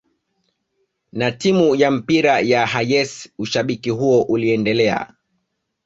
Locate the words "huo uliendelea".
3.89-5.13